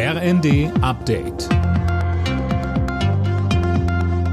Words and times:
RND 0.00 0.70
Update. 0.80 1.48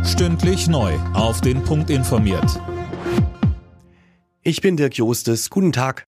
Stündlich 0.05 0.67
neu. 0.67 0.93
Auf 1.15 1.41
den 1.41 1.63
Punkt 1.63 1.89
informiert. 1.89 2.61
Ich 4.43 4.62
bin 4.62 4.78
Dirk 4.78 4.96
Jostes. 4.96 5.49
Guten 5.49 5.71
Tag. 5.71 6.05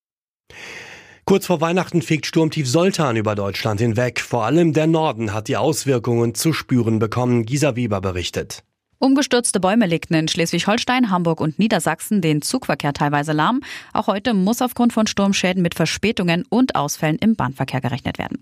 Kurz 1.26 1.48
vor 1.48 1.60
Weihnachten 1.60 2.04
fegt 2.04 2.28
Sturmtief 2.28 2.70
Soltan 2.70 3.16
über 3.16 3.34
Deutschland 3.34 3.82
hinweg. 3.82 4.20
Vor 4.20 4.46
allem 4.46 4.74
der 4.74 4.86
Norden 4.86 5.34
hat 5.34 5.48
die 5.48 5.58
Auswirkungen 5.58 6.36
zu 6.36 6.54
spüren 6.54 7.00
bekommen. 7.00 7.44
Gisa 7.44 7.76
Weber 7.76 8.00
berichtet. 8.00 8.64
Umgestürzte 9.00 9.60
Bäume 9.60 9.86
legten 9.86 10.16
in 10.16 10.28
Schleswig-Holstein, 10.28 11.12
Hamburg 11.12 11.40
und 11.40 11.60
Niedersachsen 11.60 12.20
den 12.22 12.42
Zugverkehr 12.42 12.94
teilweise 12.94 13.32
lahm. 13.32 13.62
Auch 13.94 14.08
heute 14.08 14.34
muss 14.34 14.62
aufgrund 14.62 14.92
von 14.92 15.06
Sturmschäden 15.06 15.62
mit 15.62 15.76
Verspätungen 15.76 16.46
und 16.50 16.76
Ausfällen 16.76 17.18
im 17.20 17.36
Bahnverkehr 17.36 17.80
gerechnet 17.80 18.18
werden. 18.18 18.40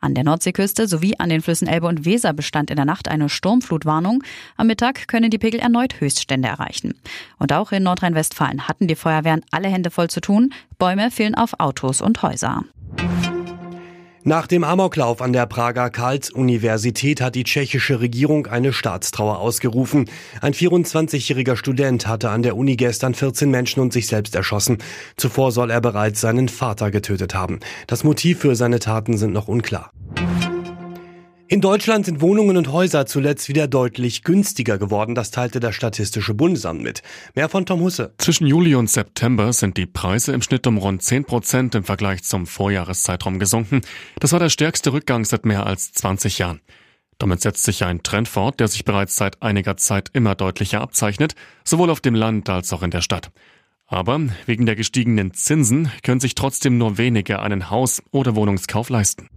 An 0.00 0.14
der 0.14 0.24
Nordseeküste 0.24 0.88
sowie 0.88 1.16
an 1.18 1.28
den 1.28 1.42
Flüssen 1.42 1.68
Elbe 1.68 1.86
und 1.86 2.06
Weser 2.06 2.32
bestand 2.32 2.70
in 2.70 2.76
der 2.76 2.86
Nacht 2.86 3.08
eine 3.08 3.28
Sturmflutwarnung. 3.28 4.24
Am 4.56 4.68
Mittag 4.68 5.06
können 5.06 5.30
die 5.30 5.36
Pegel 5.36 5.60
erneut 5.60 6.00
Höchststände 6.00 6.48
erreichen. 6.48 6.94
Und 7.38 7.52
auch 7.52 7.70
in 7.70 7.82
Nordrhein-Westfalen 7.82 8.68
hatten 8.68 8.86
die 8.86 8.96
Feuerwehren 8.96 9.42
alle 9.50 9.68
Hände 9.68 9.90
voll 9.90 10.08
zu 10.08 10.22
tun. 10.22 10.54
Bäume 10.78 11.10
fielen 11.10 11.34
auf 11.34 11.60
Autos 11.60 12.00
und 12.00 12.22
Häuser. 12.22 12.64
Nach 14.22 14.46
dem 14.46 14.64
Amoklauf 14.64 15.22
an 15.22 15.32
der 15.32 15.46
Prager 15.46 15.88
Karls-Universität 15.88 17.22
hat 17.22 17.34
die 17.34 17.44
tschechische 17.44 18.00
Regierung 18.00 18.46
eine 18.46 18.74
Staatstrauer 18.74 19.38
ausgerufen. 19.38 20.10
Ein 20.42 20.52
24-jähriger 20.52 21.56
Student 21.56 22.06
hatte 22.06 22.28
an 22.28 22.42
der 22.42 22.58
Uni 22.58 22.76
gestern 22.76 23.14
14 23.14 23.50
Menschen 23.50 23.80
und 23.80 23.94
sich 23.94 24.08
selbst 24.08 24.34
erschossen. 24.34 24.76
Zuvor 25.16 25.52
soll 25.52 25.70
er 25.70 25.80
bereits 25.80 26.20
seinen 26.20 26.50
Vater 26.50 26.90
getötet 26.90 27.34
haben. 27.34 27.60
Das 27.86 28.04
Motiv 28.04 28.40
für 28.40 28.54
seine 28.56 28.78
Taten 28.78 29.16
sind 29.16 29.32
noch 29.32 29.48
unklar. 29.48 29.90
In 31.52 31.60
Deutschland 31.60 32.06
sind 32.06 32.20
Wohnungen 32.20 32.56
und 32.56 32.70
Häuser 32.70 33.06
zuletzt 33.06 33.48
wieder 33.48 33.66
deutlich 33.66 34.22
günstiger 34.22 34.78
geworden, 34.78 35.16
das 35.16 35.32
teilte 35.32 35.58
das 35.58 35.74
Statistische 35.74 36.32
Bundesamt 36.32 36.80
mit. 36.80 37.02
Mehr 37.34 37.48
von 37.48 37.66
Tom 37.66 37.80
Husse. 37.80 38.14
Zwischen 38.18 38.46
Juli 38.46 38.76
und 38.76 38.88
September 38.88 39.52
sind 39.52 39.76
die 39.76 39.86
Preise 39.86 40.32
im 40.32 40.42
Schnitt 40.42 40.68
um 40.68 40.78
rund 40.78 41.02
10 41.02 41.24
Prozent 41.24 41.74
im 41.74 41.82
Vergleich 41.82 42.22
zum 42.22 42.46
Vorjahreszeitraum 42.46 43.40
gesunken. 43.40 43.80
Das 44.20 44.30
war 44.30 44.38
der 44.38 44.48
stärkste 44.48 44.92
Rückgang 44.92 45.24
seit 45.24 45.44
mehr 45.44 45.66
als 45.66 45.90
20 45.90 46.38
Jahren. 46.38 46.60
Damit 47.18 47.40
setzt 47.40 47.64
sich 47.64 47.82
ein 47.82 48.04
Trend 48.04 48.28
fort, 48.28 48.60
der 48.60 48.68
sich 48.68 48.84
bereits 48.84 49.16
seit 49.16 49.42
einiger 49.42 49.76
Zeit 49.76 50.10
immer 50.12 50.36
deutlicher 50.36 50.80
abzeichnet, 50.80 51.34
sowohl 51.64 51.90
auf 51.90 52.00
dem 52.00 52.14
Land 52.14 52.48
als 52.48 52.72
auch 52.72 52.84
in 52.84 52.92
der 52.92 53.02
Stadt. 53.02 53.32
Aber 53.88 54.20
wegen 54.46 54.66
der 54.66 54.76
gestiegenen 54.76 55.34
Zinsen 55.34 55.90
können 56.04 56.20
sich 56.20 56.36
trotzdem 56.36 56.78
nur 56.78 56.96
wenige 56.96 57.40
einen 57.40 57.70
Haus- 57.70 58.04
oder 58.12 58.36
Wohnungskauf 58.36 58.88
leisten. 58.88 59.29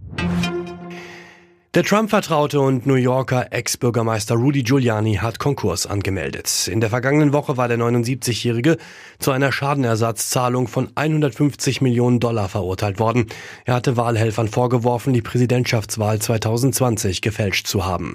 Der 1.74 1.82
Trump-Vertraute 1.82 2.60
und 2.60 2.86
New 2.86 2.94
Yorker 2.94 3.48
Ex-Bürgermeister 3.50 4.36
Rudy 4.36 4.62
Giuliani 4.62 5.14
hat 5.16 5.40
Konkurs 5.40 5.88
angemeldet. 5.88 6.68
In 6.68 6.80
der 6.80 6.88
vergangenen 6.88 7.32
Woche 7.32 7.56
war 7.56 7.66
der 7.66 7.78
79-Jährige 7.78 8.76
zu 9.18 9.32
einer 9.32 9.50
Schadenersatzzahlung 9.50 10.68
von 10.68 10.90
150 10.94 11.80
Millionen 11.80 12.20
Dollar 12.20 12.48
verurteilt 12.48 13.00
worden. 13.00 13.26
Er 13.64 13.74
hatte 13.74 13.96
Wahlhelfern 13.96 14.46
vorgeworfen, 14.46 15.12
die 15.14 15.22
Präsidentschaftswahl 15.22 16.20
2020 16.20 17.22
gefälscht 17.22 17.66
zu 17.66 17.84
haben. 17.84 18.14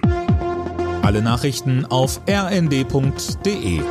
Alle 1.02 1.22
Nachrichten 1.22 1.86
auf 1.86 2.22
rnd.de 2.30 3.82